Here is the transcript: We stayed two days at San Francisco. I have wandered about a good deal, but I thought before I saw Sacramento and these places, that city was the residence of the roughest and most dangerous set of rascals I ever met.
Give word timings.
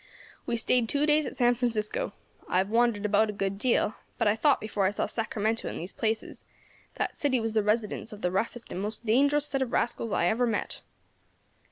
We 0.47 0.57
stayed 0.57 0.89
two 0.89 1.05
days 1.05 1.27
at 1.27 1.35
San 1.35 1.53
Francisco. 1.53 2.13
I 2.49 2.57
have 2.57 2.71
wandered 2.71 3.05
about 3.05 3.29
a 3.29 3.33
good 3.33 3.59
deal, 3.59 3.93
but 4.17 4.27
I 4.27 4.35
thought 4.35 4.59
before 4.59 4.85
I 4.87 4.89
saw 4.89 5.05
Sacramento 5.05 5.69
and 5.69 5.77
these 5.77 5.93
places, 5.93 6.43
that 6.95 7.15
city 7.15 7.39
was 7.39 7.53
the 7.53 7.61
residence 7.61 8.11
of 8.11 8.23
the 8.23 8.31
roughest 8.31 8.71
and 8.71 8.81
most 8.81 9.05
dangerous 9.05 9.45
set 9.45 9.61
of 9.61 9.71
rascals 9.71 10.11
I 10.11 10.25
ever 10.25 10.47
met. 10.47 10.81